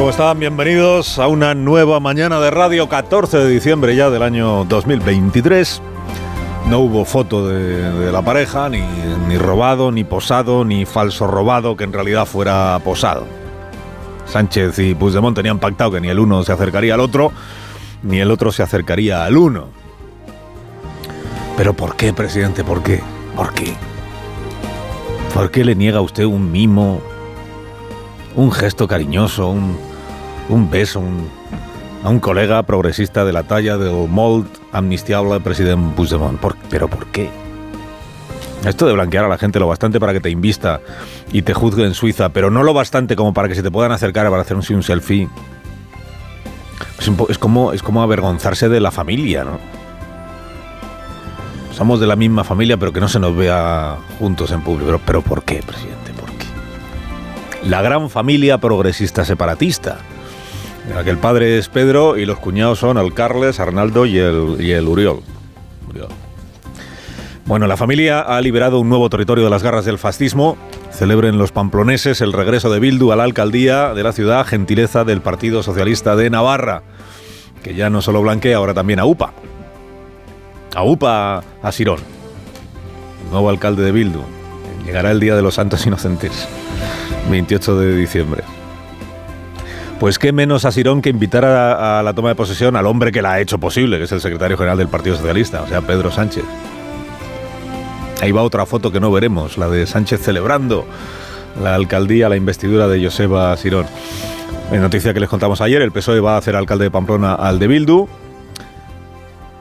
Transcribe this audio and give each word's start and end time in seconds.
¿Cómo 0.00 0.08
están? 0.08 0.38
Bienvenidos 0.38 1.18
a 1.18 1.26
una 1.26 1.54
nueva 1.54 2.00
mañana 2.00 2.40
de 2.40 2.50
radio, 2.50 2.88
14 2.88 3.36
de 3.36 3.50
diciembre 3.50 3.94
ya 3.94 4.08
del 4.08 4.22
año 4.22 4.64
2023. 4.64 5.82
No 6.70 6.78
hubo 6.78 7.04
foto 7.04 7.46
de, 7.46 8.10
la 8.10 8.22
pareja, 8.22 8.70
ni, 8.70 8.80
ni 9.28 9.36
robado, 9.36 9.92
ni 9.92 10.02
posado, 10.02 10.64
ni 10.64 10.86
falso 10.86 11.26
robado, 11.26 11.76
que 11.76 11.84
en 11.84 11.92
realidad 11.92 12.24
fuera 12.24 12.80
posado. 12.82 13.26
Sánchez 14.24 14.78
y 14.78 14.94
Puigdemont 14.94 15.36
tenían 15.36 15.58
pactado 15.58 15.90
que 15.90 16.00
ni 16.00 16.08
el 16.08 16.18
uno 16.18 16.44
se 16.44 16.52
acercaría 16.52 16.94
al 16.94 17.00
otro, 17.00 17.30
ni 18.02 18.20
el 18.20 18.30
otro 18.30 18.52
se 18.52 18.62
acercaría 18.62 19.26
al 19.26 19.36
uno. 19.36 19.66
Pero 21.58 21.74
¿por 21.74 21.96
qué, 21.96 22.14
presidente? 22.14 22.64
¿Por 22.64 22.82
qué? 22.82 23.02
¿Por 23.36 23.52
qué? 23.52 23.76
¿Por 25.34 25.50
qué 25.50 25.62
le 25.62 25.74
niega 25.74 25.98
a 25.98 26.02
usted 26.02 26.24
un 26.24 26.50
mimo, 26.50 27.02
un 28.34 28.50
gesto 28.50 28.88
cariñoso, 28.88 29.50
un, 29.50 29.89
un 30.50 30.70
beso 30.70 31.00
un- 31.00 31.28
a 32.04 32.08
un 32.08 32.18
colega 32.20 32.62
progresista 32.62 33.24
de 33.24 33.32
la 33.32 33.42
talla 33.44 33.76
del 33.76 34.08
molt 34.08 34.46
amnistiable 34.72 35.40
presidente 35.40 35.94
Puigdemont? 35.96 36.38
¿Por- 36.40 36.56
¿Pero 36.68 36.88
por 36.88 37.06
qué? 37.06 37.30
Esto 38.64 38.86
de 38.86 38.92
blanquear 38.92 39.24
a 39.24 39.28
la 39.28 39.38
gente 39.38 39.58
lo 39.58 39.66
bastante 39.66 39.98
para 40.00 40.12
que 40.12 40.20
te 40.20 40.28
invista 40.30 40.80
y 41.32 41.42
te 41.42 41.54
juzgue 41.54 41.84
en 41.84 41.94
Suiza, 41.94 42.28
pero 42.28 42.50
no 42.50 42.62
lo 42.62 42.74
bastante 42.74 43.16
como 43.16 43.32
para 43.32 43.48
que 43.48 43.54
se 43.54 43.62
te 43.62 43.70
puedan 43.70 43.92
acercar 43.92 44.28
para 44.28 44.42
hacer 44.42 44.56
un, 44.56 44.82
selfie. 44.82 45.28
Es 47.30 47.38
como, 47.38 47.72
es 47.72 47.82
como 47.82 48.02
avergonzarse 48.02 48.68
de 48.68 48.80
la 48.80 48.90
familia, 48.90 49.44
¿no? 49.44 49.58
Somos 51.72 52.00
de 52.00 52.06
la 52.06 52.16
misma 52.16 52.44
familia, 52.44 52.76
pero 52.76 52.92
que 52.92 53.00
no 53.00 53.08
se 53.08 53.18
nos 53.18 53.34
vea 53.34 53.96
juntos 54.18 54.50
en 54.50 54.60
público. 54.60 54.86
Pero, 54.86 55.00
pero 55.06 55.22
¿por 55.22 55.42
qué, 55.44 55.62
presidente? 55.66 56.12
¿Por 56.12 56.28
qué? 56.32 56.46
La 57.66 57.80
gran 57.80 58.10
familia 58.10 58.58
progresista 58.58 59.24
separatista, 59.24 59.98
en 60.90 60.96
la 60.96 61.04
que 61.04 61.10
el 61.10 61.18
padre 61.18 61.56
es 61.56 61.68
Pedro 61.68 62.18
y 62.18 62.26
los 62.26 62.38
cuñados 62.38 62.80
son 62.80 62.98
el 62.98 63.14
Carles, 63.14 63.60
Arnaldo 63.60 64.06
y 64.06 64.18
el, 64.18 64.56
y 64.58 64.72
el 64.72 64.88
Uriol. 64.88 65.20
Bueno, 67.46 67.66
la 67.66 67.76
familia 67.76 68.20
ha 68.20 68.40
liberado 68.40 68.78
un 68.80 68.88
nuevo 68.88 69.08
territorio 69.08 69.44
de 69.44 69.50
las 69.50 69.62
garras 69.62 69.84
del 69.84 69.98
fascismo. 69.98 70.56
Celebren 70.92 71.38
los 71.38 71.52
pamploneses 71.52 72.20
el 72.20 72.32
regreso 72.32 72.70
de 72.70 72.80
Bildu 72.80 73.12
a 73.12 73.16
la 73.16 73.24
alcaldía 73.24 73.94
de 73.94 74.02
la 74.02 74.12
ciudad, 74.12 74.46
gentileza 74.46 75.04
del 75.04 75.20
Partido 75.20 75.62
Socialista 75.62 76.16
de 76.16 76.28
Navarra, 76.28 76.82
que 77.62 77.74
ya 77.74 77.88
no 77.88 78.02
solo 78.02 78.22
blanquea, 78.22 78.56
ahora 78.56 78.74
también 78.74 79.00
a 79.00 79.04
UPA. 79.04 79.32
A 80.74 80.82
UPA 80.84 81.42
a 81.62 81.72
Sirón, 81.72 82.00
nuevo 83.30 83.48
alcalde 83.48 83.82
de 83.82 83.92
Bildu. 83.92 84.22
Llegará 84.84 85.10
el 85.10 85.20
Día 85.20 85.34
de 85.36 85.42
los 85.42 85.54
Santos 85.54 85.86
Inocentes, 85.86 86.48
28 87.30 87.78
de 87.78 87.96
diciembre. 87.96 88.59
Pues 90.00 90.18
qué 90.18 90.32
menos 90.32 90.64
a 90.64 90.72
Sirón 90.72 91.02
que 91.02 91.10
invitar 91.10 91.44
a, 91.44 92.02
la 92.02 92.14
toma 92.14 92.30
de 92.30 92.34
posesión 92.34 92.74
al 92.74 92.86
hombre 92.86 93.12
que 93.12 93.20
la 93.20 93.32
ha 93.32 93.40
hecho 93.40 93.58
posible, 93.58 93.98
que 93.98 94.04
es 94.04 94.12
el 94.12 94.22
secretario 94.22 94.56
general 94.56 94.78
del 94.78 94.88
Partido 94.88 95.14
Socialista, 95.14 95.60
o 95.60 95.68
sea, 95.68 95.82
Pedro 95.82 96.10
Sánchez. 96.10 96.42
Ahí 98.22 98.32
va 98.32 98.42
otra 98.42 98.64
foto 98.64 98.90
que 98.90 98.98
no 98.98 99.12
veremos, 99.12 99.58
la 99.58 99.68
de 99.68 99.86
Sánchez 99.86 100.22
celebrando 100.22 100.86
la 101.62 101.74
alcaldía, 101.74 102.30
la 102.30 102.36
investidura 102.36 102.88
de 102.88 103.04
Joseba 103.04 103.54
Sirón. 103.58 103.84
En 104.72 104.80
noticia 104.80 105.12
que 105.12 105.20
les 105.20 105.28
contamos 105.28 105.60
ayer, 105.60 105.82
el 105.82 105.92
PSOE 105.92 106.20
va 106.20 106.36
a 106.36 106.38
hacer 106.38 106.56
alcalde 106.56 106.84
de 106.84 106.90
Pamplona 106.90 107.34
al 107.34 107.58
de 107.58 107.66
Bildu. 107.66 108.08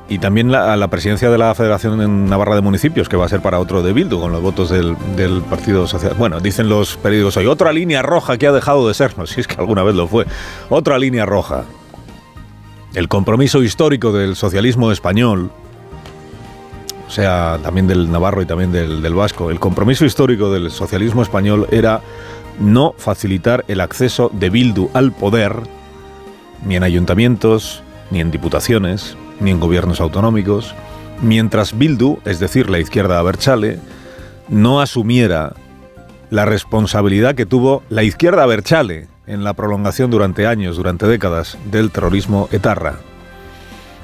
Y 0.10 0.18
también 0.18 0.52
la, 0.52 0.76
la 0.76 0.88
presidencia 0.88 1.30
de 1.30 1.38
la 1.38 1.54
Federación 1.54 2.28
Navarra 2.28 2.56
de 2.56 2.62
Municipios, 2.62 3.08
que 3.08 3.16
va 3.16 3.26
a 3.26 3.30
ser 3.30 3.42
para 3.42 3.60
otro 3.60 3.84
de 3.84 3.94
Bildu, 3.94 4.20
con 4.20 4.32
los 4.32 4.42
votos 4.42 4.72
del, 4.72 4.96
del 5.16 5.44
Partido 5.44 5.86
Social. 5.86 6.16
Bueno, 6.18 6.40
dicen 6.40 6.68
los 6.68 6.98
periódicos 6.98 7.38
hoy, 7.38 7.46
otra 7.46 7.72
línea 7.72 8.02
roja 8.02 8.40
que 8.40 8.48
ha 8.48 8.52
dejado 8.52 8.88
de 8.88 8.96
sernos, 8.96 9.30
si 9.30 9.42
es 9.42 9.48
que 9.48 9.56
alguna 9.60 9.84
vez 9.84 9.94
lo 9.94 10.08
fue. 10.08 10.26
Otra 10.70 10.98
línea 10.98 11.28
roja. 11.28 11.66
El 12.96 13.08
compromiso 13.08 13.62
histórico 13.62 14.12
del 14.12 14.36
socialismo 14.36 14.92
español, 14.92 15.52
o 17.08 17.12
sea, 17.12 17.60
también 17.62 17.86
del 17.86 18.12
navarro 18.12 18.42
y 18.42 18.48
también 18.48 18.72
del, 18.72 19.04
del 19.04 19.14
vasco, 19.14 19.52
el 19.52 19.60
compromiso 19.60 20.06
histórico 20.06 20.52
del 20.52 20.72
socialismo 20.72 21.22
español 21.22 21.68
era 21.70 22.02
no 22.60 22.96
facilitar 22.98 23.64
el 23.68 23.80
acceso 23.80 24.32
de 24.34 24.50
Bildu 24.50 24.90
al 24.96 25.12
poder, 25.12 25.54
ni 26.66 26.76
en 26.78 26.84
ayuntamientos, 26.84 27.84
ni 28.10 28.22
en 28.22 28.32
diputaciones, 28.32 29.16
ni 29.40 29.52
en 29.52 29.60
gobiernos 29.60 30.02
autonómicos, 30.02 30.74
mientras 31.22 31.78
Bildu, 31.78 32.20
es 32.26 32.40
decir, 32.40 32.70
la 32.70 32.80
izquierda 32.80 33.20
Abertzale, 33.20 33.80
no 34.48 34.82
asumiera 34.82 35.54
la 36.30 36.46
responsabilidad 36.46 37.36
que 37.36 37.46
tuvo 37.46 37.84
la 37.90 38.04
izquierda 38.04 38.44
Abertzale 38.44 39.08
en 39.28 39.44
la 39.44 39.54
prolongación 39.54 40.10
durante 40.10 40.48
años, 40.48 40.78
durante 40.78 41.08
décadas, 41.08 41.58
del 41.72 41.92
terrorismo 41.92 42.50
etarra. 42.52 42.96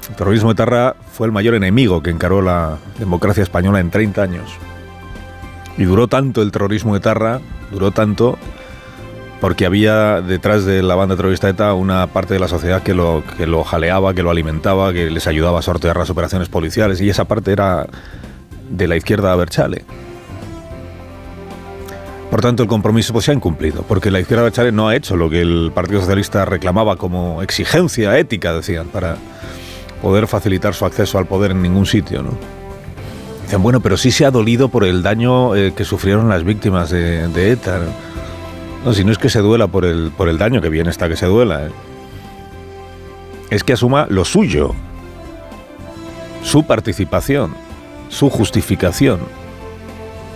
El 0.08 0.16
terrorismo 0.16 0.52
etarra 0.52 0.94
fue 1.12 1.26
el 1.26 1.32
mayor 1.32 1.54
enemigo 1.54 2.02
que 2.02 2.10
encaró 2.10 2.42
la 2.42 2.78
democracia 2.98 3.42
española 3.42 3.80
en 3.80 3.90
30 3.90 4.22
años. 4.22 4.50
Y 5.76 5.84
duró 5.84 6.06
tanto 6.06 6.42
el 6.42 6.52
terrorismo 6.52 6.94
etarra, 6.94 7.40
duró 7.72 7.90
tanto 7.90 8.38
porque 9.40 9.66
había 9.66 10.20
detrás 10.20 10.64
de 10.64 10.82
la 10.82 10.94
banda 10.94 11.16
terrorista 11.16 11.48
ETA 11.48 11.74
una 11.74 12.06
parte 12.08 12.34
de 12.34 12.40
la 12.40 12.48
sociedad 12.48 12.82
que 12.82 12.94
lo, 12.94 13.22
que 13.36 13.46
lo 13.46 13.64
jaleaba, 13.64 14.14
que 14.14 14.22
lo 14.22 14.30
alimentaba, 14.30 14.92
que 14.92 15.10
les 15.10 15.26
ayudaba 15.26 15.58
a 15.58 15.62
sortear 15.62 15.96
las 15.96 16.10
operaciones 16.10 16.48
policiales, 16.48 17.00
y 17.00 17.10
esa 17.10 17.26
parte 17.26 17.52
era 17.52 17.86
de 18.70 18.88
la 18.88 18.96
izquierda 18.96 19.34
Berchale. 19.36 19.84
Por 22.30 22.40
tanto, 22.40 22.62
el 22.62 22.68
compromiso 22.68 23.12
pues, 23.12 23.24
se 23.24 23.30
ha 23.30 23.34
incumplido, 23.34 23.82
porque 23.82 24.10
la 24.10 24.20
izquierda 24.20 24.44
Berchale 24.44 24.72
no 24.72 24.88
ha 24.88 24.96
hecho 24.96 25.16
lo 25.16 25.30
que 25.30 25.40
el 25.40 25.70
Partido 25.74 26.00
Socialista 26.00 26.44
reclamaba 26.44 26.96
como 26.96 27.42
exigencia 27.42 28.18
ética, 28.18 28.52
decían, 28.52 28.88
para 28.88 29.16
poder 30.02 30.26
facilitar 30.26 30.74
su 30.74 30.84
acceso 30.84 31.18
al 31.18 31.26
poder 31.26 31.52
en 31.52 31.62
ningún 31.62 31.86
sitio. 31.86 32.22
¿no? 32.22 32.30
Bueno, 33.58 33.80
pero 33.80 33.96
sí 33.96 34.10
se 34.10 34.24
ha 34.24 34.30
dolido 34.30 34.68
por 34.68 34.84
el 34.84 35.02
daño 35.02 35.54
eh, 35.54 35.72
que 35.74 35.84
sufrieron 35.84 36.28
las 36.28 36.44
víctimas 36.44 36.90
de, 36.90 37.52
ETA. 37.52 37.80
No, 38.86 38.94
si 38.94 39.04
no 39.04 39.10
es 39.12 39.18
que 39.18 39.28
se 39.28 39.40
duela 39.40 39.66
por 39.66 39.84
el, 39.84 40.12
por 40.16 40.28
el 40.28 40.38
daño, 40.38 40.62
que 40.62 40.68
bien 40.70 40.86
está 40.86 41.08
que 41.08 41.16
se 41.16 41.26
duela. 41.26 41.66
¿eh? 41.66 41.70
Es 43.50 43.64
que 43.64 43.72
asuma 43.72 44.06
lo 44.08 44.24
suyo, 44.24 44.74
su 46.44 46.62
participación, 46.64 47.52
su 48.08 48.30
justificación, 48.30 49.18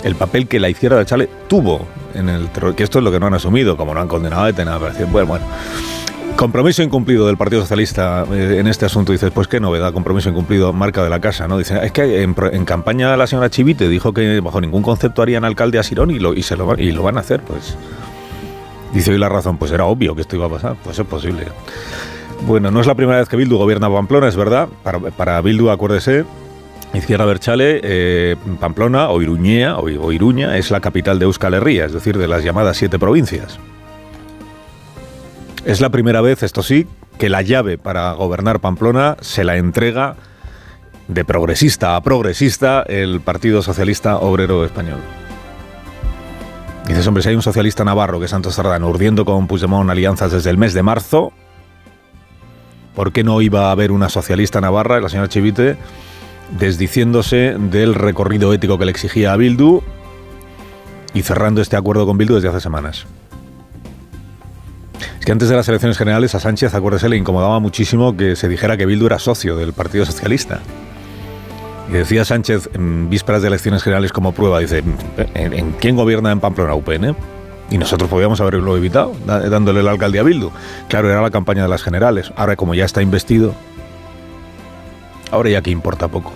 el 0.03 0.17
papel 0.17 0.49
que 0.49 0.59
la 0.59 0.69
izquierda 0.69 0.99
de 0.99 1.07
Chale 1.07 1.29
tuvo 1.49 1.87
en 2.15 2.29
el 2.29 2.49
terror, 2.49 2.75
que 2.75 2.83
esto 2.83 2.99
es 2.99 3.05
lo 3.05 3.13
que 3.13 3.21
no 3.21 3.27
han 3.27 3.35
asumido, 3.35 3.77
como 3.77 3.95
no 3.95 4.01
han 4.01 4.09
condenado 4.09 4.43
a 4.45 4.53
parece- 4.53 5.05
bueno, 5.05 5.29
bueno. 5.29 5.45
Compromiso 6.37 6.83
incumplido 6.83 7.27
del 7.27 7.37
Partido 7.37 7.61
Socialista 7.61 8.25
eh, 8.33 8.57
en 8.59 8.67
este 8.67 8.87
asunto. 8.87 9.13
Dices, 9.13 9.31
pues 9.31 9.47
qué 9.47 9.61
novedad, 9.61 9.93
compromiso 9.93 10.31
incumplido, 10.31 10.73
marca 10.73 11.05
de 11.05 11.11
la 11.11 11.21
casa, 11.21 11.47
¿no? 11.47 11.59
Dicen, 11.59 11.77
es 11.79 11.93
que 11.93 12.23
en, 12.23 12.35
en 12.53 12.65
campaña 12.65 13.15
la 13.17 13.27
señora 13.27 13.51
Chivite 13.51 13.89
dijo 13.89 14.13
que 14.15 14.41
bajo 14.41 14.61
ningún 14.61 14.83
concepto 14.83 15.21
harían 15.23 15.45
alcalde 15.45 15.79
a 15.79 15.83
Sirón 15.83 16.11
y 16.11 16.19
lo, 16.19 16.33
y 16.35 16.43
se 16.43 16.57
lo, 16.57 16.75
y 16.79 16.93
lo 16.93 17.03
van 17.03 17.19
a 17.19 17.21
hacer, 17.21 17.41
pues. 17.43 17.77
Dice 18.93 19.13
hoy 19.13 19.19
la 19.19 19.29
razón, 19.29 19.57
pues 19.57 19.71
era 19.73 19.85
obvio 19.85 20.15
que 20.15 20.23
esto 20.23 20.37
iba 20.37 20.47
a 20.47 20.51
pasar, 20.51 20.77
pues 20.83 20.99
es 20.99 21.07
posible. 21.07 21.47
Bueno, 22.47 22.71
no 22.71 22.81
es 22.81 22.87
la 22.87 22.95
primera 22.95 23.19
vez 23.19 23.29
que 23.29 23.37
Bildu 23.37 23.57
gobierna 23.57 23.89
Pamplona, 23.89 24.29
es 24.29 24.37
verdad. 24.37 24.69
Para, 25.17 25.41
Bildu, 25.41 25.71
acuérdese, 25.71 26.25
Izquierda 26.95 27.25
Berchale, 27.25 27.81
eh, 27.83 28.37
Pamplona 28.59 29.11
o 29.11 29.23
Iruñea 29.23 29.77
o, 29.77 29.85
o 29.85 30.13
Iruña 30.13 30.57
es 30.57 30.71
la 30.71 30.81
capital 30.81 31.19
de 31.19 31.27
Euskal 31.27 31.55
Herria, 31.55 31.85
es 31.85 31.93
decir, 31.93 32.19
de 32.19 32.27
las 32.27 32.43
llamadas 32.43 32.77
siete 32.77 32.99
provincias. 32.99 33.59
Es 35.65 35.81
la 35.81 35.91
primera 35.91 36.21
vez, 36.21 36.43
esto 36.43 36.63
sí, 36.63 36.87
que 37.19 37.29
la 37.29 37.43
llave 37.43 37.77
para 37.77 38.13
gobernar 38.13 38.61
Pamplona 38.61 39.17
se 39.21 39.45
la 39.45 39.57
entrega 39.57 40.17
de 41.07 41.25
progresista 41.25 41.97
a 41.97 42.03
progresista 42.03 42.83
el 42.83 43.21
Partido 43.21 43.63
Socialista 43.63 44.17
Obrero 44.17 44.65
Español. 44.65 45.01
Dices, 46.91 47.07
hombre, 47.07 47.23
si 47.23 47.29
hay 47.29 47.37
un 47.37 47.43
socialista 47.43 47.85
navarro 47.85 48.19
que 48.19 48.25
es 48.25 48.33
Santos 48.33 48.57
Sardano 48.57 48.89
urdiendo 48.89 49.25
con 49.25 49.47
Puigdemont 49.47 49.89
alianzas 49.89 50.33
desde 50.33 50.51
el 50.51 50.59
mes 50.59 50.75
de 50.75 50.83
marzo, 50.83 51.33
¿por 52.97 53.13
qué 53.13 53.23
no 53.23 53.41
iba 53.41 53.69
a 53.69 53.71
haber 53.71 53.93
una 53.93 54.09
socialista 54.09 54.61
navarra, 54.61 55.01
la 55.01 55.09
señora 55.09 55.29
Chivite, 55.29 55.77
desdiciéndose 56.59 57.55
del 57.57 57.95
recorrido 57.95 58.53
ético 58.53 58.77
que 58.77 58.87
le 58.87 58.91
exigía 58.91 59.33
a 59.33 59.37
Bildu 59.37 59.83
y 61.15 61.23
cerrando 61.23 61.63
este 61.63 61.77
acuerdo 61.77 62.07
con 62.07 62.19
Bildu 62.19 62.35
desde 62.35 62.49
hace 62.49 62.61
semanas? 62.61 63.07
Es 65.21 65.25
que 65.25 65.31
antes 65.31 65.49
de 65.49 65.55
las 65.55 65.69
elecciones 65.69 65.97
generales 65.97 66.35
a 66.35 66.41
Sánchez, 66.41 66.75
acuérdese, 66.75 67.09
le 67.09 67.17
incomodaba 67.17 67.61
muchísimo 67.61 68.17
que 68.17 68.35
se 68.35 68.49
dijera 68.49 68.77
que 68.77 68.87
Bildu 68.87 69.07
era 69.07 69.21
socio 69.21 69.55
del 69.55 69.75
Partido 69.75 70.05
Socialista. 70.05 70.61
Y 71.91 71.93
decía 71.95 72.25
Sánchez 72.25 72.71
en 72.75 73.11
vísperas 73.11 73.43
de 73.43 73.49
elecciones 73.49 73.83
generales 73.83 74.13
como 74.13 74.31
prueba, 74.31 74.61
dice, 74.61 74.85
¿en, 75.35 75.73
quién 75.73 75.97
gobierna 75.97 76.31
en 76.31 76.39
Pamplona 76.39 76.75
UPN? 76.75 77.17
Y 77.69 77.79
nosotros 77.79 78.09
podíamos 78.09 78.41
haberlo 78.41 78.77
evitado, 78.77 79.13
dándole 79.27 79.83
la 79.83 79.91
alcaldía 79.91 80.21
a 80.21 80.25
Bildu. 80.25 80.51
Claro, 80.89 81.11
era 81.11 81.21
la 81.21 81.31
campaña 81.31 81.63
de 81.65 81.69
las 81.69 81.83
generales. 81.83 82.33
Ahora, 82.37 82.55
como 82.55 82.75
ya 82.75 82.85
está 82.85 83.03
investido, 83.03 83.55
ahora 85.33 85.51
ya 85.51 85.63
que 85.63 85.71
importa 85.71 86.07
poco. 86.07 86.33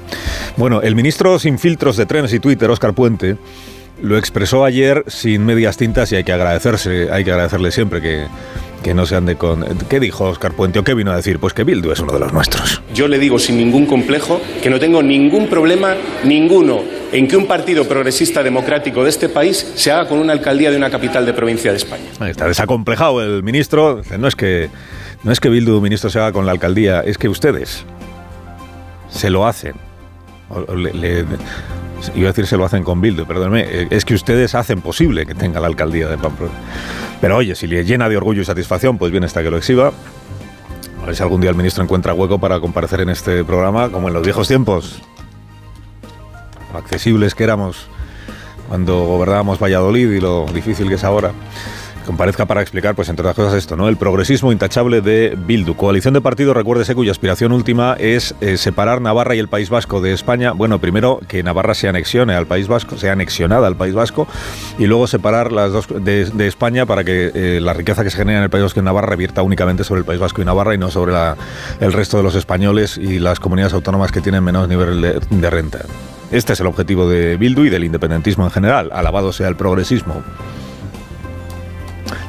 Bueno, 0.57 0.83
el 0.83 0.97
ministro 0.97 1.39
sin 1.39 1.61
filtros 1.61 1.97
de 1.97 2.07
trenes 2.07 2.33
y 2.33 2.41
Twitter, 2.41 2.69
Óscar 2.69 2.93
Puente, 2.93 3.37
lo 4.03 4.19
expresó 4.19 4.65
ayer 4.65 5.05
sin 5.07 5.45
medias 5.45 5.77
tintas 5.77 6.11
y 6.11 6.17
hay 6.17 6.25
que 6.25 6.33
agradecerse, 6.33 7.13
hay 7.13 7.25
que 7.25 7.31
agradecerle 7.31 7.71
siempre 7.71 8.01
que, 8.01 8.27
que 8.85 8.95
no 8.95 9.07
se 9.07 9.17
ande 9.17 9.37
con... 9.37 9.65
¿Qué 9.89 9.99
dijo 9.99 10.25
Oscar 10.25 10.53
Puente 10.53 10.79
o 10.79 10.85
qué 10.85 10.93
vino 10.93 11.11
a 11.11 11.17
decir? 11.17 11.39
Pues 11.39 11.55
que 11.55 11.65
Bildu 11.65 11.91
es 11.91 12.01
uno 12.01 12.13
de 12.13 12.21
los 12.21 12.33
nuestros. 12.33 12.83
Yo 12.93 13.09
le 13.09 13.19
digo 13.19 13.39
sin 13.39 13.57
ningún 13.57 13.87
complejo 13.87 14.41
que 14.63 14.69
no 14.69 14.79
tengo 14.79 15.03
ningún 15.03 15.49
problema, 15.49 15.97
ninguno, 16.23 16.83
en 17.11 17.27
que 17.27 17.37
un 17.37 17.47
partido 17.47 17.89
progresista 17.89 18.43
democrático 18.43 19.03
de 19.03 19.09
este 19.09 19.31
país 19.31 19.73
se 19.75 19.91
haga 19.91 20.07
con 20.07 20.19
una 20.19 20.35
alcaldía 20.35 20.71
de 20.71 20.77
una 20.77 20.91
capital 20.91 21.25
de 21.25 21.33
provincia 21.33 21.71
de 21.71 21.79
España. 21.79 22.05
Ahí 22.21 22.31
está 22.31 22.47
desacomplejado 22.47 23.23
el 23.23 23.43
ministro. 23.43 24.03
No 24.19 24.29
es 24.29 24.37
que, 24.37 24.69
no 25.23 25.33
es 25.33 25.41
que 25.41 25.49
Bildu, 25.49 25.81
ministro, 25.81 26.11
se 26.11 26.19
haga 26.19 26.33
con 26.33 26.45
la 26.45 26.53
alcaldía, 26.53 27.01
es 27.01 27.17
que 27.17 27.31
ustedes 27.31 27.87
se 29.09 29.31
lo 29.31 29.47
hacen. 29.47 29.75
le, 30.77 31.25
iba 32.15 32.29
a 32.29 32.33
decir 32.33 32.47
se 32.47 32.57
lo 32.57 32.65
hacen 32.65 32.83
con 32.83 33.01
Bildu, 33.01 33.27
perdóneme, 33.27 33.63
eh, 33.63 33.89
es 33.91 34.05
que 34.05 34.15
ustedes 34.15 34.55
hacen 34.55 34.81
posible 34.81 35.27
que 35.27 35.35
tenga 35.35 35.61
la 35.61 35.67
alcaldía 35.67 36.09
de 36.09 36.19
Pamplona. 36.19 36.55
Pero 37.21 37.37
oye, 37.37 37.55
si 37.55 37.67
le 37.67 37.85
llena 37.85 38.09
de 38.09 38.17
orgullo 38.17 38.43
y 38.43 38.45
satisfacción, 38.45 38.99
pues 38.99 39.11
bien 39.13 39.25
está 39.25 39.43
que 39.43 39.51
lo 39.51 39.57
exhiba. 39.57 39.93
A 41.03 41.07
ver 41.07 41.17
si 41.17 41.23
algún 41.23 41.41
día 41.41 41.51
el 41.51 41.57
ministro 41.57 41.83
encuentra 41.83 42.15
hueco 42.15 42.39
para 42.39 42.61
comparecer 42.61 43.01
en 43.01 43.11
este 43.11 43.45
programa, 43.45 43.91
como 43.91 44.09
en 44.09 44.15
los 44.15 44.23
viejos 44.23 44.49
tiempos. 44.49 45.03
Accesibles 46.75 47.35
que 47.35 47.45
éramos 47.45 47.89
cuando 48.69 49.05
gobernábamos 49.05 49.59
Valladolid 49.59 50.11
y 50.11 50.21
lo 50.21 50.47
difícil 50.47 50.89
que 50.89 50.95
es 50.95 51.05
ahora 51.05 51.33
comparezca 52.05 52.47
para 52.47 52.61
explicar, 52.61 52.95
pues 52.95 53.09
entre 53.09 53.23
otras 53.23 53.37
cosas, 53.37 53.55
esto, 53.59 53.77
¿no? 53.77 53.89
El 53.89 53.97
progresismo 53.97 54.53
intachable 54.53 55.01
de 55.01 55.37
Bildu. 55.37 55.75
Coalición 55.75 56.15
de 56.15 56.21
partidos, 56.21 56.57
recuérdese, 56.57 56.95
cuya 56.95 57.11
aspiración 57.11 57.53
última 57.53 57.97
es 57.99 58.35
eh, 58.41 58.57
separar 58.57 59.01
Navarra 59.01 59.35
y 59.35 59.39
el 59.39 59.49
País 59.49 59.71
Vasco 59.71 60.01
de 60.01 60.13
España. 60.13 60.53
Bueno, 60.53 60.79
primero 60.79 61.21
que 61.27 61.43
Navarra 61.43 61.75
se 61.75 61.89
anexione 61.89 62.35
al 62.35 62.47
País 62.47 62.69
Vasco, 62.69 62.97
sea 62.97 63.13
anexionada 63.13 63.67
al 63.67 63.77
País 63.77 63.95
Vasco, 63.95 64.29
y 64.79 64.87
luego 64.87 65.07
separar 65.07 65.53
las 65.53 65.73
dos 65.73 65.87
de, 65.89 66.47
España 66.47 66.87
para 66.87 67.05
que 67.05 67.33
eh, 67.35 67.61
la 67.61 67.73
riqueza 67.73 68.05
que 68.05 68.11
se 68.11 68.19
genera 68.19 68.39
en 68.39 68.45
el 68.45 68.51
País 68.51 68.63
Vasco 68.63 68.81
y 68.81 68.83
Navarra 68.83 69.09
revierta 69.09 69.43
únicamente 69.43 69.83
sobre 69.83 70.01
el 70.01 70.05
País 70.05 70.21
Vasco 70.21 70.43
y 70.43 70.45
Navarra 70.45 70.75
y 70.75 70.79
no 70.79 70.91
sobre 70.91 71.15
el 71.81 71.93
resto 71.93 72.19
de 72.19 72.23
los 72.23 72.35
españoles 72.35 72.99
y 72.99 73.19
las 73.19 73.41
comunidades 73.41 73.73
autónomas 73.73 74.13
que 74.13 74.21
tienen 74.21 74.45
menos 74.45 74.69
nivel 74.69 75.21
de 75.31 75.51
renta. 75.51 75.81
Este 76.31 76.53
es 76.53 76.61
el 76.61 76.67
objetivo 76.67 77.09
de 77.09 77.37
Bildu 77.37 77.65
y 77.65 77.71
del 77.71 77.85
independentismo 77.85 78.45
en 78.45 78.51
general. 78.51 78.91
Alabado 78.93 79.33
sea 79.33 79.49
el 79.49 79.57
progresismo. 79.57 80.23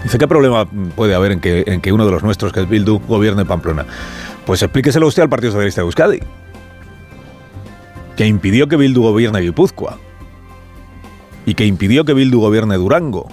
Dice, 0.05 0.19
¿qué 0.19 0.27
problema 0.27 0.67
puede 0.95 1.15
haber 1.15 1.31
en 1.31 1.39
que, 1.39 1.63
en 1.65 1.81
que 1.81 1.91
uno 1.91 2.05
de 2.05 2.11
los 2.11 2.21
nuestros, 2.21 2.53
que 2.53 2.59
es 2.59 2.69
Bildu, 2.69 2.99
gobierne 3.07 3.43
Pamplona? 3.43 3.87
Pues 4.45 4.61
explíqueselo 4.61 5.07
usted 5.07 5.23
al 5.23 5.29
Partido 5.29 5.51
Socialista 5.51 5.81
de 5.81 5.85
Euskadi, 5.85 6.19
que 8.15 8.27
impidió 8.27 8.67
que 8.67 8.75
Bildu 8.75 9.01
gobierne 9.01 9.41
Guipúzcoa, 9.41 9.97
y 11.47 11.55
que 11.55 11.65
impidió 11.65 12.05
que 12.05 12.13
Bildu 12.13 12.39
gobierne 12.39 12.75
Durango, 12.75 13.29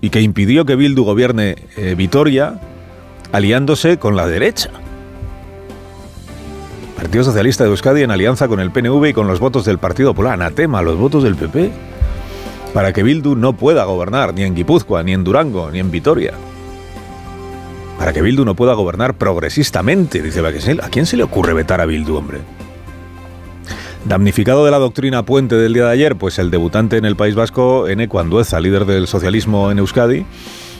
y 0.00 0.10
que 0.10 0.20
impidió 0.20 0.64
que 0.64 0.74
Bildu 0.74 1.04
gobierne 1.04 1.54
eh, 1.76 1.94
Vitoria, 1.96 2.60
aliándose 3.30 3.96
con 3.96 4.16
la 4.16 4.26
derecha. 4.26 4.70
Partido 6.96 7.22
Socialista 7.22 7.62
de 7.62 7.70
Euskadi 7.70 8.02
en 8.02 8.10
alianza 8.10 8.48
con 8.48 8.58
el 8.58 8.72
PNV 8.72 9.06
y 9.06 9.12
con 9.12 9.28
los 9.28 9.38
votos 9.38 9.64
del 9.66 9.78
Partido 9.78 10.10
Popular. 10.14 10.32
Anatema, 10.32 10.82
los 10.82 10.98
votos 10.98 11.22
del 11.22 11.36
PP 11.36 11.70
para 12.72 12.92
que 12.92 13.02
Bildu 13.02 13.34
no 13.34 13.54
pueda 13.54 13.84
gobernar 13.84 14.34
ni 14.34 14.42
en 14.42 14.54
Guipúzcoa, 14.54 15.02
ni 15.02 15.12
en 15.12 15.24
Durango, 15.24 15.70
ni 15.70 15.78
en 15.78 15.90
Vitoria. 15.90 16.32
Para 17.98 18.12
que 18.12 18.22
Bildu 18.22 18.44
no 18.44 18.54
pueda 18.54 18.74
gobernar 18.74 19.14
progresistamente, 19.14 20.22
dice 20.22 20.40
¿A 20.82 20.88
quién 20.88 21.06
se 21.06 21.16
le 21.16 21.22
ocurre 21.22 21.52
vetar 21.52 21.80
a 21.80 21.86
Bildu, 21.86 22.16
hombre? 22.16 22.38
Damnificado 24.06 24.64
de 24.64 24.70
la 24.70 24.78
doctrina 24.78 25.24
puente 25.24 25.56
del 25.56 25.74
día 25.74 25.84
de 25.84 25.90
ayer, 25.90 26.16
pues 26.16 26.38
el 26.38 26.50
debutante 26.50 26.96
en 26.96 27.04
el 27.04 27.16
País 27.16 27.34
Vasco, 27.34 27.86
N. 27.86 28.08
Cuandueza, 28.08 28.58
líder 28.58 28.86
del 28.86 29.06
socialismo 29.06 29.70
en 29.70 29.78
Euskadi, 29.78 30.24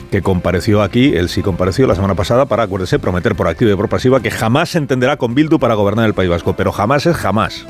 que 0.09 0.23
compareció 0.23 0.81
aquí, 0.81 1.13
él 1.15 1.29
sí 1.29 1.43
compareció 1.43 1.85
la 1.85 1.93
semana 1.93 2.15
pasada 2.15 2.45
para, 2.45 2.63
acuérdese, 2.63 2.97
prometer 2.97 3.35
por 3.35 3.47
activa 3.47 3.71
y 3.71 3.75
por 3.75 3.89
pasiva 3.89 4.21
que 4.21 4.31
jamás 4.31 4.69
se 4.69 4.79
entenderá 4.79 5.17
con 5.17 5.35
Bildu 5.35 5.59
para 5.59 5.75
gobernar 5.75 6.07
el 6.07 6.15
País 6.15 6.29
Vasco, 6.31 6.55
pero 6.55 6.71
jamás 6.71 7.05
es 7.05 7.15
jamás 7.15 7.67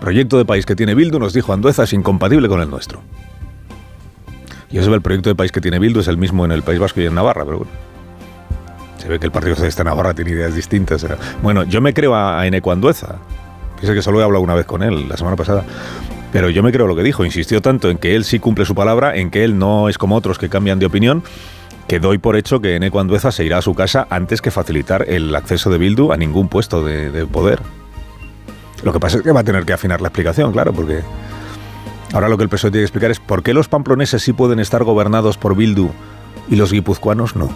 proyecto 0.00 0.38
de 0.38 0.44
país 0.44 0.66
que 0.66 0.74
tiene 0.74 0.94
Bildu, 0.94 1.18
nos 1.18 1.32
dijo 1.32 1.52
Andueza, 1.52 1.84
es 1.84 1.92
incompatible 1.92 2.48
con 2.48 2.60
el 2.60 2.68
nuestro. 2.68 3.00
Y 4.70 4.78
eso 4.78 4.92
el 4.94 5.02
proyecto 5.02 5.28
de 5.30 5.34
país 5.34 5.52
que 5.52 5.60
tiene 5.60 5.78
Bildu 5.78 6.00
es 6.00 6.08
el 6.08 6.16
mismo 6.16 6.44
en 6.44 6.52
el 6.52 6.62
País 6.62 6.78
Vasco 6.78 7.00
y 7.00 7.06
en 7.06 7.14
Navarra, 7.14 7.44
pero 7.44 7.58
bueno. 7.58 7.72
Se 8.98 9.08
ve 9.08 9.18
que 9.18 9.26
el 9.26 9.32
Partido 9.32 9.54
Socialista 9.54 9.82
de 9.82 9.90
Navarra 9.90 10.14
tiene 10.14 10.30
ideas 10.32 10.54
distintas. 10.54 11.06
Bueno, 11.42 11.64
yo 11.64 11.80
me 11.80 11.94
creo 11.94 12.14
a, 12.14 12.46
Eneco 12.46 12.70
Andueza. 12.70 13.16
Fíjese 13.76 13.94
que 13.94 14.02
solo 14.02 14.20
he 14.20 14.24
hablado 14.24 14.42
una 14.42 14.54
vez 14.54 14.66
con 14.66 14.82
él, 14.82 15.08
la 15.08 15.16
semana 15.16 15.36
pasada. 15.36 15.64
Pero 16.32 16.50
yo 16.50 16.62
me 16.62 16.70
creo 16.70 16.86
lo 16.86 16.94
que 16.94 17.02
dijo. 17.02 17.24
Insistió 17.24 17.62
tanto 17.62 17.88
en 17.90 17.98
que 17.98 18.14
él 18.14 18.24
sí 18.24 18.38
cumple 18.38 18.66
su 18.66 18.74
palabra, 18.74 19.16
en 19.16 19.30
que 19.30 19.42
él 19.42 19.58
no 19.58 19.88
es 19.88 19.96
como 19.96 20.16
otros 20.16 20.38
que 20.38 20.48
cambian 20.48 20.78
de 20.78 20.86
opinión, 20.86 21.24
que 21.88 21.98
doy 21.98 22.18
por 22.18 22.36
hecho 22.36 22.60
que 22.60 22.76
Eneco 22.76 23.00
Andueza 23.00 23.32
se 23.32 23.44
irá 23.44 23.58
a 23.58 23.62
su 23.62 23.74
casa 23.74 24.06
antes 24.10 24.42
que 24.42 24.50
facilitar 24.50 25.06
el 25.08 25.34
acceso 25.34 25.70
de 25.70 25.78
Bildu 25.78 26.12
a 26.12 26.16
ningún 26.16 26.48
puesto 26.48 26.84
de 26.84 27.26
poder. 27.26 27.60
Lo 28.82 28.92
que 28.92 29.00
pasa 29.00 29.18
es 29.18 29.22
que 29.22 29.32
va 29.32 29.40
a 29.40 29.44
tener 29.44 29.64
que 29.64 29.72
afinar 29.72 30.00
la 30.00 30.08
explicación, 30.08 30.52
claro, 30.52 30.72
porque 30.72 31.02
ahora 32.12 32.28
lo 32.28 32.36
que 32.36 32.44
el 32.44 32.48
PSOE 32.48 32.70
tiene 32.70 32.82
que 32.82 32.86
explicar 32.86 33.10
es 33.10 33.20
por 33.20 33.42
qué 33.42 33.52
los 33.52 33.68
pamploneses 33.68 34.22
sí 34.22 34.32
pueden 34.32 34.58
estar 34.58 34.84
gobernados 34.84 35.36
por 35.36 35.54
Bildu 35.54 35.90
y 36.48 36.56
los 36.56 36.72
guipuzcoanos 36.72 37.36
no. 37.36 37.50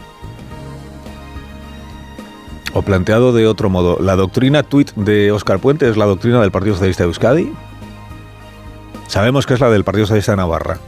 O 2.75 2.83
planteado 2.83 3.33
de 3.33 3.47
otro 3.47 3.71
modo, 3.71 3.99
¿la 4.01 4.17
doctrina 4.17 4.65
tuit 4.65 4.93
de 4.95 5.31
Óscar 5.31 5.61
Puente 5.61 5.89
es 5.89 5.97
la 5.97 6.07
doctrina 6.07 6.41
del 6.41 6.51
Partido 6.51 6.75
Socialista 6.75 7.05
de 7.05 7.09
Euskadi? 7.09 7.53
Sabemos 9.07 9.47
que 9.47 9.55
es 9.55 9.61
la 9.61 9.71
del 9.71 9.85
Partido 9.85 10.07
Socialista 10.07 10.33
de 10.33 10.37
Navarra. 10.37 10.79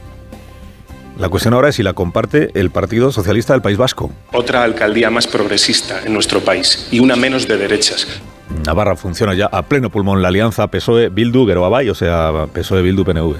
La 1.17 1.29
cuestión 1.29 1.53
ahora 1.53 1.69
es 1.69 1.75
si 1.75 1.83
la 1.83 1.93
comparte 1.93 2.51
el 2.53 2.69
Partido 2.69 3.11
Socialista 3.11 3.53
del 3.53 3.61
País 3.61 3.77
Vasco. 3.77 4.11
Otra 4.33 4.63
alcaldía 4.63 5.09
más 5.09 5.25
progresista 5.25 6.03
en 6.03 6.13
nuestro 6.13 6.41
país 6.41 6.89
y 6.91 6.99
una 6.99 7.15
menos 7.15 7.47
de 7.47 7.57
derechas. 7.57 8.21
Navarra 8.65 8.95
funciona 8.95 9.33
ya 9.33 9.47
a 9.47 9.63
pleno 9.63 9.89
pulmón 9.89 10.21
la 10.21 10.29
alianza 10.29 10.67
PSOE-Bildu, 10.67 11.45
Geroabay, 11.45 11.89
o 11.89 11.95
sea, 11.95 12.47
PSOE-Bildu-PNV. 12.53 13.35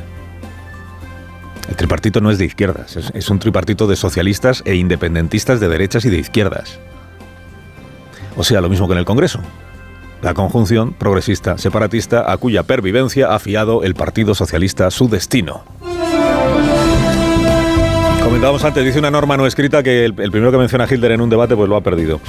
El 1.70 1.76
tripartito 1.76 2.22
no 2.22 2.32
es 2.32 2.38
de 2.38 2.46
izquierdas, 2.46 2.96
es, 2.96 3.30
un 3.30 3.40
tripartito 3.40 3.88
de 3.88 3.96
socialistas 3.96 4.64
e 4.66 4.76
independentistas 4.76 5.60
de 5.60 5.68
derechas 5.68 6.06
y 6.06 6.10
de 6.10 6.18
izquierdas. 6.18 6.80
O 8.38 8.44
sea, 8.44 8.62
lo 8.62 8.70
mismo 8.70 8.88
que 8.88 8.94
en 8.94 9.00
el 9.00 9.06
Congreso. 9.06 9.40
La 10.22 10.34
conjunción 10.34 10.94
progresista 10.94 11.58
separatista 11.58 12.32
a 12.32 12.38
cuya 12.38 12.64
pervivencia 12.64 13.34
ha 13.34 13.40
fiado 13.40 13.84
el 13.84 13.96
Partido 13.96 14.34
Socialista 14.34 14.90
su 14.92 15.10
destino. 15.10 15.64
Comentábamos 18.24 18.64
antes, 18.64 18.84
dice 18.84 19.00
una 19.00 19.12
norma 19.12 19.38
no 19.38 19.46
escrita 19.46 19.84
que 19.84 20.06
el, 20.06 20.14
primero 20.14 20.52
que 20.52 20.58
menciona 20.58 20.86
Hitler 20.90 21.14
en 21.14 21.22
un 21.22 21.30
debate 21.30 21.56
pues 21.56 21.70
lo 21.70 21.76
ha 21.76 21.82
perdido. 21.82 22.20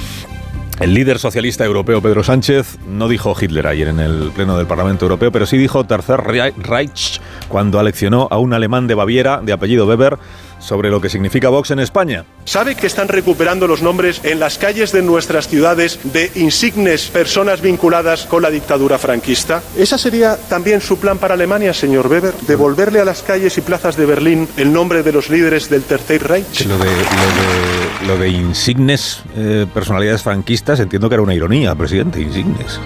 El 0.79 0.93
líder 0.93 1.19
socialista 1.19 1.65
europeo 1.65 2.01
Pedro 2.01 2.23
Sánchez 2.23 2.77
no 2.87 3.09
dijo 3.09 3.35
Hitler 3.37 3.67
ayer 3.67 3.89
en 3.89 3.99
el 3.99 4.31
Pleno 4.33 4.57
del 4.57 4.65
Parlamento 4.65 5.03
Europeo, 5.03 5.29
pero 5.29 5.45
sí 5.45 5.57
dijo 5.57 5.85
Tercer 5.85 6.21
Reich 6.21 7.19
cuando 7.49 7.79
aleccionó 7.79 8.29
a 8.31 8.37
un 8.37 8.53
alemán 8.53 8.87
de 8.87 8.95
Baviera 8.95 9.41
de 9.43 9.51
apellido 9.51 9.85
Weber 9.85 10.17
sobre 10.59 10.89
lo 10.89 11.01
que 11.01 11.09
significa 11.09 11.49
Vox 11.49 11.71
en 11.71 11.79
España. 11.79 12.23
¿Sabe 12.45 12.75
que 12.75 12.87
están 12.87 13.09
recuperando 13.09 13.67
los 13.67 13.81
nombres 13.81 14.21
en 14.23 14.39
las 14.39 14.57
calles 14.57 14.93
de 14.93 15.01
nuestras 15.01 15.49
ciudades 15.49 15.99
de 16.03 16.31
insignes 16.35 17.07
personas 17.07 17.61
vinculadas 17.61 18.25
con 18.25 18.41
la 18.41 18.49
dictadura 18.49 18.97
franquista? 18.97 19.61
¿Esa 19.77 19.97
sería 19.97 20.37
también 20.47 20.79
su 20.79 20.97
plan 20.97 21.17
para 21.17 21.33
Alemania, 21.33 21.73
señor 21.73 22.07
Weber? 22.07 22.33
¿Devolverle 22.47 23.01
a 23.01 23.05
las 23.05 23.21
calles 23.21 23.57
y 23.57 23.61
plazas 23.61 23.97
de 23.97 24.05
Berlín 24.05 24.47
el 24.55 24.71
nombre 24.71 25.03
de 25.03 25.11
los 25.11 25.29
líderes 25.29 25.69
del 25.69 25.83
Tercer 25.83 26.25
Reich? 26.25 26.65
Lo 26.65 26.77
de, 26.77 26.85
lo 26.85 26.91
de, 26.91 27.78
insignes 28.27 29.23
eh, 29.35 29.65
personalidades 29.73 30.23
franquistas 30.23 30.79
entiendo 30.79 31.09
que 31.09 31.15
era 31.15 31.21
una 31.21 31.33
ironía, 31.33 31.75
presidente, 31.75 32.21
insignes. 32.21 32.79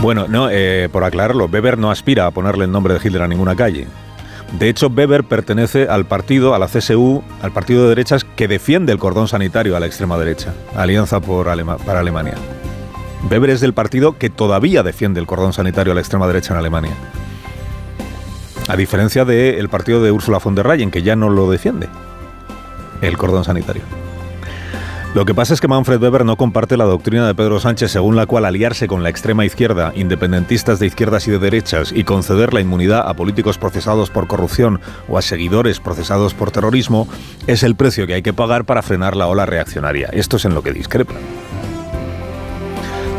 Bueno, 0.00 0.26
no, 0.28 0.48
eh, 0.50 0.88
por 0.92 1.04
aclararlo, 1.04 1.46
Weber 1.46 1.78
no 1.78 1.90
aspira 1.90 2.26
a 2.26 2.30
ponerle 2.30 2.64
el 2.64 2.72
nombre 2.72 2.94
de 2.94 3.00
Hitler 3.02 3.22
a 3.22 3.28
ninguna 3.28 3.56
calle. 3.56 3.86
De 4.58 4.68
hecho, 4.68 4.88
Weber 4.88 5.24
pertenece 5.24 5.88
al 5.88 6.04
partido, 6.04 6.54
a 6.54 6.58
la 6.58 6.68
CSU, 6.68 7.22
al 7.42 7.52
partido 7.52 7.84
de 7.84 7.88
derechas 7.88 8.24
que 8.24 8.46
defiende 8.46 8.92
el 8.92 8.98
cordón 8.98 9.28
sanitario 9.28 9.76
a 9.76 9.80
la 9.80 9.86
extrema 9.86 10.18
derecha, 10.18 10.54
Alianza 10.76 11.20
por 11.20 11.46
para 11.84 12.00
Alemania. 12.00 12.34
Weber 13.30 13.50
es 13.50 13.60
del 13.60 13.72
partido 13.72 14.18
que 14.18 14.30
todavía 14.30 14.82
defiende 14.82 15.18
el 15.20 15.26
cordón 15.26 15.52
sanitario 15.52 15.92
a 15.92 15.94
la 15.94 16.02
extrema 16.02 16.26
derecha 16.26 16.52
en 16.52 16.58
Alemania. 16.58 16.92
A 18.68 18.76
diferencia 18.76 19.24
del 19.24 19.68
partido 19.68 20.02
de 20.02 20.12
Ursula 20.12 20.38
von 20.38 20.54
der 20.54 20.66
Leyen, 20.66 20.90
que 20.90 21.02
ya 21.02 21.16
no 21.16 21.30
lo 21.30 21.50
defiende. 21.50 21.88
El 23.00 23.16
cordón 23.16 23.44
sanitario. 23.44 23.82
Lo 25.14 25.24
que 25.24 25.32
pasa 25.32 25.54
es 25.54 25.60
que 25.60 25.68
Manfred 25.68 26.02
Weber 26.02 26.24
no 26.24 26.36
comparte 26.36 26.76
la 26.76 26.86
doctrina 26.86 27.24
de 27.24 27.36
Pedro 27.36 27.60
Sánchez 27.60 27.92
según 27.92 28.16
la 28.16 28.26
cual 28.26 28.44
aliarse 28.44 28.88
con 28.88 29.04
la 29.04 29.10
extrema 29.10 29.44
izquierda, 29.44 29.92
independentistas 29.94 30.80
de 30.80 30.88
izquierdas 30.88 31.28
y 31.28 31.30
de 31.30 31.38
derechas, 31.38 31.92
y 31.94 32.02
conceder 32.02 32.52
la 32.52 32.60
inmunidad 32.60 33.08
a 33.08 33.14
políticos 33.14 33.56
procesados 33.56 34.10
por 34.10 34.26
corrupción 34.26 34.80
o 35.08 35.16
a 35.16 35.22
seguidores 35.22 35.78
procesados 35.78 36.34
por 36.34 36.50
terrorismo 36.50 37.06
es 37.46 37.62
el 37.62 37.76
precio 37.76 38.08
que 38.08 38.14
hay 38.14 38.22
que 38.22 38.32
pagar 38.32 38.64
para 38.64 38.82
frenar 38.82 39.14
la 39.14 39.28
ola 39.28 39.46
reaccionaria. 39.46 40.08
Esto 40.12 40.36
es 40.36 40.46
en 40.46 40.54
lo 40.54 40.64
que 40.64 40.72
discrepan. 40.72 41.18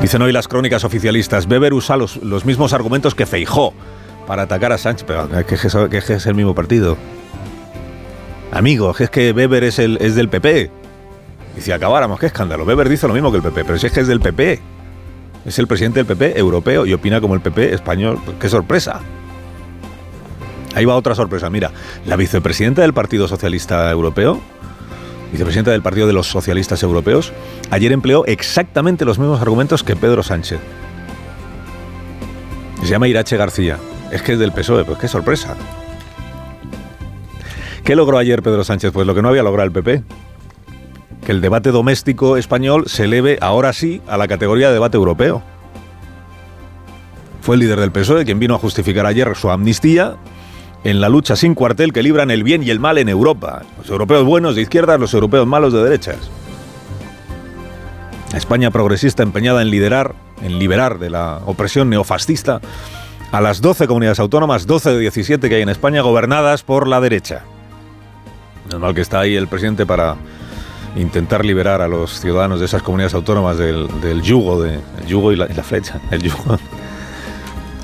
Dicen 0.02 0.22
hoy 0.22 0.34
las 0.34 0.50
crónicas 0.50 0.84
oficialistas, 0.84 1.48
Weber 1.48 1.74
usa 1.74 1.96
los, 1.96 2.46
mismos 2.46 2.74
argumentos 2.74 3.16
que 3.16 3.26
Feijó 3.26 3.74
para 4.28 4.42
atacar 4.42 4.74
a 4.74 4.78
Sánchez, 4.78 5.06
pero 5.08 5.30
que 5.48 5.56
es 5.56 6.26
el 6.26 6.36
mismo 6.36 6.54
partido. 6.54 6.98
Amigo, 8.56 8.96
es 8.98 9.10
que 9.10 9.34
Weber 9.34 9.66
es, 9.66 9.80
el, 9.80 9.98
es 10.00 10.16
del 10.16 10.30
PP. 10.30 10.72
Y 11.58 11.62
si 11.62 11.74
acabáramos, 11.74 12.18
qué 12.22 12.28
escándalo. 12.28 12.64
Weber 12.64 12.88
dice 12.88 13.06
lo 13.06 13.14
mismo 13.14 13.30
que 13.30 13.38
el 13.38 13.44
PP, 13.44 13.66
pero 13.66 13.76
es 13.76 13.92
que 13.92 14.00
es 14.00 14.08
del 14.08 14.22
PP. 14.22 14.62
Es 15.46 15.60
el 15.60 15.68
presidente 15.68 16.02
del 16.02 16.06
PP 16.06 16.40
europeo 16.40 16.86
y 16.86 16.94
opina 16.94 17.20
como 17.20 17.34
el 17.34 17.42
PP 17.42 17.74
español. 17.74 18.18
Pues 18.24 18.38
qué 18.40 18.48
sorpresa. 18.48 19.02
Ahí 20.74 20.86
va 20.86 20.96
otra 20.96 21.16
sorpresa. 21.16 21.50
Mira, 21.50 21.72
la 22.06 22.16
vicepresidenta 22.16 22.82
del 22.82 22.94
Partido 22.94 23.28
Socialista 23.28 23.92
Europeo, 23.92 24.40
vicepresidenta 25.34 25.72
del 25.72 25.82
Partido 25.82 26.08
de 26.08 26.14
los 26.14 26.28
Socialistas 26.28 26.82
Europeos, 26.82 27.34
ayer 27.72 27.92
empleó 27.92 28.26
exactamente 28.26 29.04
los 29.04 29.20
mismos 29.20 29.42
argumentos 29.42 29.84
que 29.84 29.98
Pedro 29.98 30.24
Sánchez. 30.24 30.62
Se 32.82 32.88
llama 32.88 33.10
Irache 33.10 33.36
García. 33.36 33.80
Es 34.14 34.22
que 34.22 34.32
es 34.32 34.40
del 34.40 34.54
PSOE, 34.54 34.86
pues 34.86 34.98
qué 34.98 35.10
sorpresa. 35.10 35.58
¿Qué 37.86 37.96
logró 37.96 38.18
ayer 38.18 38.42
Pedro 38.42 38.64
Sánchez? 38.64 38.92
Pues 38.92 39.06
lo 39.06 39.14
que 39.14 39.22
no 39.22 39.30
había 39.30 39.44
logrado 39.44 39.68
el 39.68 39.72
PP 39.72 40.04
que 41.24 41.32
el 41.32 41.40
debate 41.40 41.70
doméstico 41.72 42.36
español 42.36 42.86
se 42.88 43.04
eleve 43.04 43.38
ahora 43.42 43.74
sí 43.74 44.02
a 44.08 44.18
la 44.18 44.28
categoría 44.28 44.68
de 44.68 44.74
debate 44.74 44.98
europeo. 44.98 45.44
Fue 47.42 47.56
el 47.56 47.60
líder 47.60 47.80
del 47.80 47.92
PSOE 47.92 48.26
quien 48.26 48.40
vino 48.40 48.56
a 48.56 48.58
justificar 48.58 49.06
ayer 49.06 49.36
su 49.36 49.52
amnistía 49.52 50.16
en 50.84 51.00
la 51.00 51.10
lucha 51.10 51.36
sin 51.36 51.54
cuartel 51.54 51.94
que 51.94 52.02
libran 52.02 52.32
el 52.32 52.44
bien 52.44 52.64
y 52.64 52.72
el 52.72 52.80
mal 52.80 52.98
en 52.98 53.08
Europa. 53.08 53.62
Los 53.78 53.90
europeos 53.90 54.24
buenos 54.24 54.56
de 54.56 54.64
izquierdas, 54.64 55.00
los 55.00 55.14
europeos 55.14 55.46
malos 55.46 55.72
de 55.72 55.84
derechas. 55.84 56.18
España 58.36 58.72
progresista 58.72 59.22
empeñada 59.22 59.62
en 59.62 59.70
liderar, 59.70 60.16
en 60.42 60.58
liberar 60.58 60.98
de 60.98 61.12
la 61.12 61.40
opresión 61.46 61.92
neofascista 61.92 62.62
a 63.32 63.42
las 63.42 63.62
12 63.62 63.86
comunidades 63.86 64.20
autónomas, 64.20 64.66
12 64.66 64.92
de 64.92 65.00
17 65.00 65.50
que 65.50 65.56
hay 65.56 65.62
en 65.62 65.70
España, 65.70 66.02
gobernadas 66.02 66.64
por 66.64 66.88
la 66.88 67.00
derecha. 67.00 67.44
Normal 68.72 68.96
que 68.96 69.02
está 69.02 69.20
ahí 69.20 69.36
el 69.36 69.48
presidente 69.48 69.86
para 69.86 70.16
intentar 70.96 71.46
liberar 71.46 71.82
a 71.82 71.88
los 71.88 72.20
ciudadanos 72.20 72.60
de 72.60 72.66
esas 72.66 72.82
comunidades 72.82 73.14
autónomas 73.14 73.58
del, 73.58 74.22
yugo, 74.22 74.62
de, 74.62 74.80
yugo 75.08 75.32
y 75.32 75.36
la, 75.36 75.48
flecha, 75.48 76.00
el 76.12 76.22
yugo. 76.22 76.58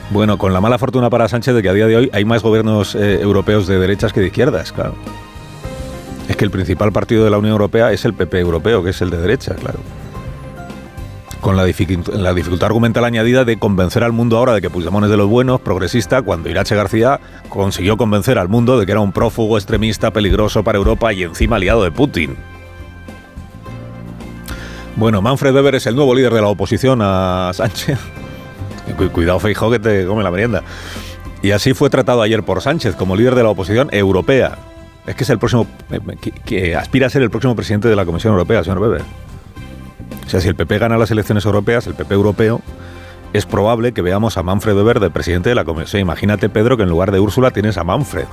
Bueno, 0.09 0.37
con 0.37 0.53
la 0.53 0.61
mala 0.61 0.77
fortuna 0.77 1.09
para 1.09 1.27
Sánchez 1.27 1.55
de 1.55 1.61
que 1.61 1.69
a 1.69 1.73
día 1.73 1.87
de 1.87 1.95
hoy 1.95 2.09
hay 2.13 2.25
más 2.25 2.41
gobiernos 2.41 2.95
eh, 2.95 3.21
europeos 3.21 3.67
de 3.67 3.79
derechas 3.79 4.11
que 4.11 4.19
de 4.19 4.27
izquierdas, 4.27 4.71
claro. 4.71 4.95
Es 6.27 6.35
que 6.35 6.45
el 6.45 6.51
principal 6.51 6.91
partido 6.91 7.23
de 7.23 7.31
la 7.31 7.37
Unión 7.37 7.53
Europea 7.53 7.91
es 7.91 8.05
el 8.05 8.13
PP 8.13 8.39
europeo, 8.39 8.83
que 8.83 8.91
es 8.91 9.01
el 9.01 9.09
de 9.09 9.17
derecha, 9.17 9.55
claro. 9.55 9.79
Con 11.41 11.57
la, 11.57 11.65
dificultad 11.65 12.67
argumental 12.67 13.03
añadida 13.03 13.43
de 13.43 13.57
convencer 13.57 14.03
al 14.03 14.11
mundo 14.11 14.37
ahora 14.37 14.53
de 14.53 14.61
que 14.61 14.69
Puigdemont 14.69 15.05
es 15.05 15.09
de 15.09 15.17
los 15.17 15.27
buenos, 15.27 15.59
progresista, 15.59 16.21
cuando 16.21 16.49
Irache 16.49 16.75
García 16.75 17.19
consiguió 17.49 17.97
convencer 17.97 18.37
al 18.37 18.47
mundo 18.47 18.79
de 18.79 18.85
que 18.85 18.91
era 18.91 19.01
un 19.01 19.11
prófugo 19.11 19.57
extremista 19.57 20.11
peligroso 20.11 20.63
para 20.63 20.77
Europa 20.77 21.11
y 21.13 21.23
encima 21.23 21.55
aliado 21.55 21.83
de 21.83 21.91
Putin. 21.91 22.37
Bueno, 24.95 25.21
Manfred 25.23 25.53
Weber 25.55 25.75
es 25.75 25.87
el 25.87 25.95
nuevo 25.95 26.13
líder 26.13 26.31
de 26.31 26.41
la 26.41 26.47
oposición 26.47 26.99
a 27.01 27.49
Sánchez. 27.53 27.97
Cuidado, 29.11 29.39
Feijóo, 29.39 29.71
que 29.71 29.79
te 29.79 30.05
come 30.05 30.21
la 30.21 30.29
merienda. 30.29 30.61
Y 31.41 31.51
así 31.51 31.73
fue 31.73 31.89
tratado 31.89 32.21
ayer 32.21 32.43
por 32.43 32.61
Sánchez 32.61 32.95
como 32.95 33.15
líder 33.15 33.33
de 33.33 33.41
la 33.41 33.49
oposición 33.49 33.89
europea. 33.91 34.59
Es 35.07 35.15
que 35.15 35.23
es 35.23 35.29
el 35.31 35.39
próximo, 35.39 35.65
eh, 35.89 35.99
que, 36.45 36.75
aspira 36.75 37.07
a 37.07 37.09
ser 37.09 37.23
el 37.23 37.31
próximo 37.31 37.55
presidente 37.55 37.87
de 37.87 37.95
la 37.95 38.05
Comisión 38.05 38.33
Europea, 38.33 38.63
señor 38.63 38.79
Weber. 38.79 39.01
Sea, 40.31 40.39
si 40.39 40.47
el 40.47 40.55
PP 40.55 40.77
gana 40.77 40.97
las 40.97 41.11
elecciones 41.11 41.43
europeas, 41.43 41.87
el 41.87 41.93
PP 41.93 42.13
europeo, 42.13 42.61
es 43.33 43.45
probable 43.45 43.91
que 43.91 44.01
veamos 44.01 44.37
a 44.37 44.43
Manfred 44.43 44.77
Weber 44.77 45.01
de 45.01 45.09
presidente 45.09 45.49
de 45.49 45.55
la 45.55 45.65
Comisión. 45.65 46.01
Imagínate, 46.01 46.47
Pedro, 46.47 46.77
que 46.77 46.83
en 46.83 46.89
lugar 46.89 47.11
de 47.11 47.19
Úrsula 47.19 47.51
tienes 47.51 47.77
a 47.77 47.83
Manfred. 47.83 48.23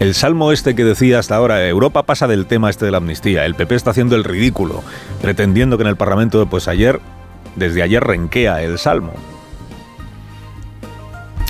El 0.00 0.14
salmo 0.14 0.50
este 0.50 0.74
que 0.74 0.82
decía 0.82 1.20
hasta 1.20 1.36
ahora, 1.36 1.64
Europa 1.68 2.02
pasa 2.02 2.26
del 2.26 2.46
tema 2.46 2.70
este 2.70 2.86
de 2.86 2.90
la 2.90 2.96
amnistía, 2.96 3.46
el 3.46 3.54
PP 3.54 3.76
está 3.76 3.90
haciendo 3.90 4.16
el 4.16 4.24
ridículo, 4.24 4.82
pretendiendo 5.20 5.76
que 5.76 5.82
en 5.82 5.90
el 5.90 5.96
Parlamento, 5.96 6.44
pues 6.46 6.66
ayer, 6.66 6.98
desde 7.54 7.84
ayer 7.84 8.02
renquea 8.02 8.64
el 8.64 8.80
salmo. 8.80 9.12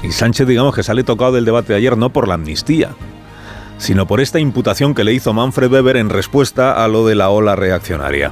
Y 0.02 0.12
Sánchez, 0.12 0.46
digamos 0.46 0.74
que 0.74 0.82
sale 0.82 1.02
tocado 1.02 1.32
del 1.32 1.46
debate 1.46 1.72
de 1.72 1.78
ayer 1.78 1.96
no 1.96 2.10
por 2.10 2.28
la 2.28 2.34
amnistía, 2.34 2.90
sino 3.78 4.06
por 4.06 4.20
esta 4.20 4.38
imputación 4.38 4.94
que 4.94 5.04
le 5.04 5.12
hizo 5.12 5.32
Manfred 5.32 5.70
Weber 5.70 5.96
en 5.96 6.10
respuesta 6.10 6.84
a 6.84 6.88
lo 6.88 7.06
de 7.06 7.14
la 7.14 7.30
ola 7.30 7.56
reaccionaria. 7.56 8.30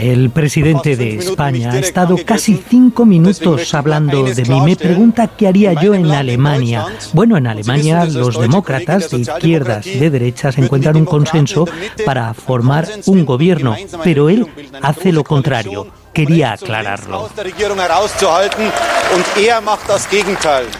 El 0.00 0.30
presidente 0.30 0.96
de 0.96 1.16
España 1.16 1.72
ha 1.72 1.78
estado 1.78 2.16
casi 2.24 2.62
cinco 2.68 3.04
minutos 3.04 3.74
hablando 3.74 4.22
de 4.22 4.44
mí. 4.44 4.60
Me 4.60 4.76
pregunta 4.76 5.26
qué 5.26 5.48
haría 5.48 5.72
yo 5.74 5.92
en 5.92 6.10
Alemania. 6.10 6.86
Bueno, 7.12 7.36
en 7.36 7.48
Alemania 7.48 8.04
los 8.04 8.40
demócratas 8.40 9.10
de 9.10 9.18
izquierdas 9.18 9.86
y 9.86 9.98
de 9.98 10.10
derechas 10.10 10.56
encuentran 10.56 10.96
un 10.96 11.04
consenso 11.04 11.66
para 12.06 12.32
formar 12.32 12.88
un 13.06 13.26
gobierno, 13.26 13.76
pero 14.04 14.28
él 14.28 14.46
hace 14.80 15.12
lo 15.12 15.24
contrario 15.24 15.88
quería 16.14 16.52
aclararlo. 16.52 17.28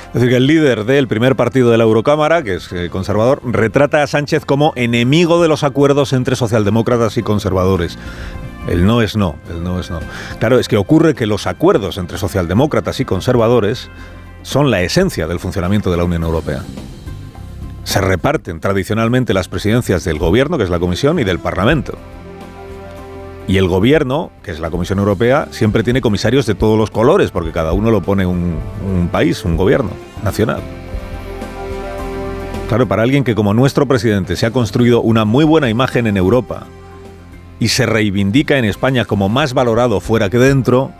Es 0.08 0.14
decir, 0.14 0.28
que 0.30 0.36
el 0.36 0.46
líder 0.46 0.84
del 0.84 1.08
primer 1.08 1.36
partido 1.36 1.70
de 1.70 1.76
la 1.76 1.84
Eurocámara, 1.84 2.42
que 2.42 2.54
es 2.54 2.72
eh, 2.72 2.88
conservador, 2.90 3.40
retrata 3.44 4.02
a 4.02 4.06
Sánchez 4.06 4.44
como 4.46 4.72
enemigo 4.76 5.42
de 5.42 5.48
los 5.48 5.64
acuerdos 5.64 6.12
entre 6.12 6.36
socialdemócratas 6.36 7.18
y 7.18 7.22
conservadores. 7.22 7.98
El 8.68 8.86
no 8.86 9.02
es 9.02 9.16
no, 9.16 9.36
el 9.50 9.62
no 9.62 9.78
es 9.78 9.90
no. 9.90 10.00
Claro, 10.38 10.58
es 10.58 10.68
que 10.68 10.78
ocurre 10.78 11.14
que 11.14 11.26
los 11.26 11.46
acuerdos 11.46 11.98
entre 11.98 12.16
socialdemócratas 12.16 12.98
y 13.00 13.04
conservadores 13.04 13.90
son 14.42 14.70
la 14.70 14.80
esencia 14.82 15.26
del 15.26 15.40
funcionamiento 15.40 15.90
de 15.90 15.98
la 15.98 16.04
Unión 16.04 16.22
Europea. 16.22 16.62
Se 17.82 18.00
reparten 18.00 18.60
tradicionalmente 18.60 19.34
las 19.34 19.48
presidencias 19.48 20.04
del 20.04 20.18
gobierno, 20.18 20.56
que 20.56 20.64
es 20.64 20.70
la 20.70 20.78
Comisión, 20.78 21.18
y 21.18 21.24
del 21.24 21.38
Parlamento. 21.38 21.98
Y 23.46 23.58
el 23.58 23.68
gobierno, 23.68 24.30
que 24.42 24.50
es 24.50 24.60
la 24.60 24.70
Comisión 24.70 24.98
Europea, 24.98 25.48
siempre 25.50 25.82
tiene 25.82 26.00
comisarios 26.00 26.46
de 26.46 26.54
todos 26.54 26.78
los 26.78 26.90
colores, 26.90 27.30
porque 27.30 27.52
cada 27.52 27.72
uno 27.72 27.90
lo 27.90 28.02
pone 28.02 28.24
un, 28.24 28.58
país, 29.12 29.44
un 29.44 29.56
gobierno 29.56 29.90
nacional. 30.22 30.62
Claro, 32.68 32.88
para 32.88 33.02
alguien 33.02 33.22
que 33.22 33.34
como 33.34 33.52
nuestro 33.52 33.86
presidente 33.86 34.36
se 34.36 34.46
ha 34.46 34.50
construido 34.50 35.02
una 35.02 35.26
muy 35.26 35.44
buena 35.44 35.68
imagen 35.68 36.06
en 36.06 36.16
Europa 36.16 36.66
y 37.60 37.68
se 37.68 37.84
reivindica 37.84 38.56
en 38.56 38.64
España 38.64 39.04
como 39.04 39.28
más 39.28 39.52
valorado 39.52 40.00
fuera 40.00 40.30
que 40.30 40.38
dentro, 40.38 40.90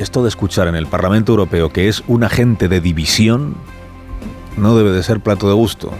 esto 0.00 0.22
de 0.24 0.28
escuchar 0.28 0.66
en 0.66 0.74
el 0.74 0.86
Parlamento 0.86 1.32
Europeo 1.32 1.72
que 1.72 1.88
es 1.88 2.02
un 2.08 2.24
agente 2.24 2.68
de 2.68 2.80
división 2.80 3.54
no 4.56 4.76
debe 4.76 4.90
de 4.90 5.02
ser 5.04 5.20
plato 5.20 5.48
de 5.48 5.54
gusto. 5.54 5.92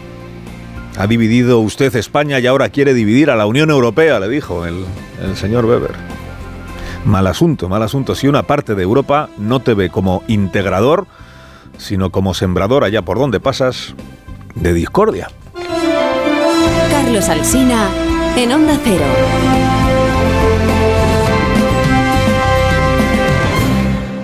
Ha 0.99 1.07
dividido 1.07 1.61
usted 1.61 1.95
España 1.97 2.39
y 2.39 2.47
ahora 2.47 2.69
quiere 2.69 2.95
dividir 2.95 3.31
a 3.31 3.37
la 3.37 3.47
Unión 3.47 3.71
Europea, 3.71 4.21
le 4.21 4.29
dijo 4.29 4.67
el, 4.67 4.85
señor 5.37 5.65
Weber. 5.65 5.93
Mal 7.05 7.27
asunto, 7.27 7.69
mal 7.69 7.83
asunto. 7.83 8.15
Si 8.15 8.29
una 8.29 8.45
parte 8.45 8.75
de 8.75 8.83
Europa 8.83 9.29
no 9.39 9.61
te 9.61 9.75
ve 9.75 9.91
como 9.91 10.23
integrador, 10.29 11.07
sino 11.79 12.11
como 12.11 12.35
sembrador 12.35 12.85
allá 12.85 13.03
por 13.03 13.19
donde 13.19 13.41
pasas 13.41 13.95
de 14.55 14.73
discordia. 14.73 15.31
Carlos 16.91 17.29
Alsina 17.29 17.89
en 18.37 18.53
Onda 18.53 18.79
Cero. 18.85 19.62